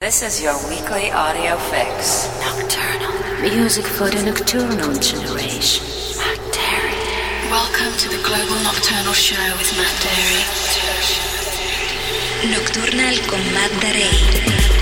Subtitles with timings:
[0.00, 2.26] This is your weekly audio fix.
[2.40, 3.12] Nocturnal.
[3.42, 5.84] Music for the nocturnal generation.
[6.16, 7.50] Matt Darey.
[7.50, 10.40] Welcome to the Global Nocturnal Show with Matt Darey.
[12.50, 14.79] Nocturnal con Matt Darey.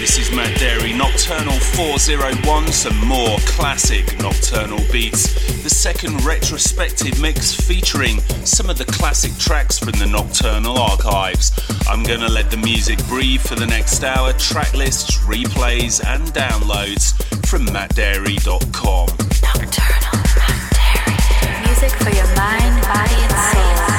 [0.00, 5.28] This is Matt Darey, Nocturnal 401, some more classic Nocturnal beats.
[5.62, 11.52] The second retrospective mix featuring some of the classic tracks from the Nocturnal archives.
[11.86, 17.12] I'm gonna let the music breathe for the next hour, track lists, replays, and downloads
[17.46, 19.06] from mattdarey.com.
[19.42, 21.66] Nocturnal Matt Darey.
[21.66, 23.89] Music for your mind, body, and soul.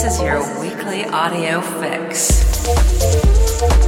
[0.00, 3.87] This is your weekly audio fix.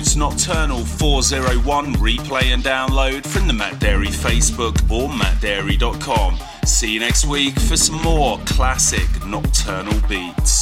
[0.00, 6.38] includes Nocturnal 401 replay and download from the Matt Darey Facebook or mattdarey.com.
[6.64, 10.59] See you next week for some more classic nocturnal beats.